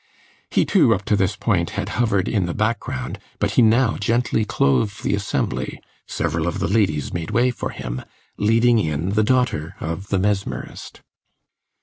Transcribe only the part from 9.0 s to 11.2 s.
the daughter of the mesmerist.